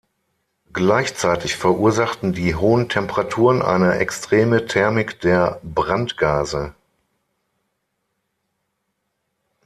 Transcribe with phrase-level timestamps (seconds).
[0.73, 6.73] Gleichzeitig verursachten die hohen Temperaturen eine extreme Thermik der Brandgase.